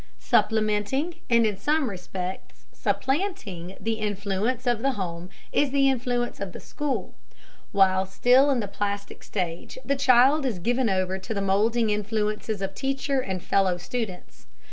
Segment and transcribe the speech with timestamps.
[0.17, 6.53] Supplementing, and in some respects supplanting, the influence of the home is the influence of
[6.53, 7.13] the school.
[7.71, 12.63] While still in the plastic stage the child is given over to the moulding influences
[12.63, 14.47] of teacher and fellow students.